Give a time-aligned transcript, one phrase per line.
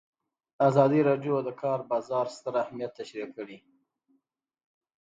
[0.67, 3.57] ازادي راډیو د د کار بازار ستر اهميت تشریح کړی.